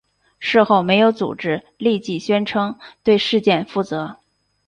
[0.39, 4.17] 事后没有组织立即宣称对事件负责。